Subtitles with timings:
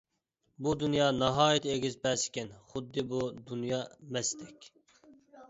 [0.67, 3.21] بۇ دۇنيا ناھايىتى ئېگىز-پەس ئىكەن، خۇددى بۇ
[3.53, 3.83] دۇنيا
[4.19, 4.73] مەستەك.